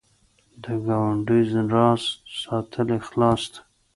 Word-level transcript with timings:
د 0.63 0.65
ګاونډي 0.85 1.41
راز 1.73 2.03
ساتل 2.41 2.87
اخلاص 2.99 3.43
دی 3.51 3.59